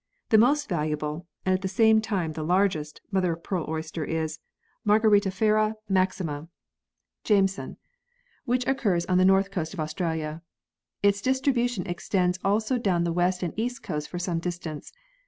[0.29, 4.39] The most valuable, and at the same time the largest, mother of pearl oyster, is
[4.83, 6.47] Margaritifera n] WHERE PEARLS ARE FOUND 13 maxima,
[7.23, 7.77] Jameson,
[8.45, 10.41] which occurs on the north coast of Australia.
[11.03, 14.91] Its distribution extends also down the west and east coasts for some distance.